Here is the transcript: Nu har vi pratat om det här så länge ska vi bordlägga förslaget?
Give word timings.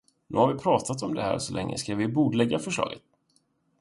Nu 0.27 0.37
har 0.37 0.53
vi 0.53 0.59
pratat 0.59 1.01
om 1.03 1.13
det 1.13 1.21
här 1.21 1.37
så 1.39 1.53
länge 1.53 1.77
ska 1.77 1.95
vi 1.95 2.07
bordlägga 2.07 2.59
förslaget? 2.59 3.01